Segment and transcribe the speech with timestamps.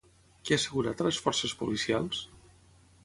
[0.47, 2.27] Què ha assegurat a les forces policials?